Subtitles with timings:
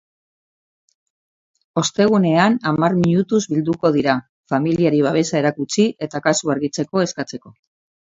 [1.81, 4.17] Ostegunean hamar minutuz bilduko dira,
[4.55, 7.59] familiari babesa erakutsi eta kasua argitzeko eskatzeko.